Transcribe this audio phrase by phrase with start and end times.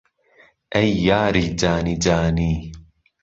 [0.75, 2.71] ئهی یاری جانیجانی